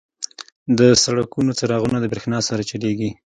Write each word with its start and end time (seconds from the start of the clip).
•د 0.79 0.81
سړکونو 1.03 1.51
څراغونه 1.59 1.97
د 1.99 2.05
برېښنا 2.11 2.39
سره 2.49 2.61
چلیږي. 2.69 3.09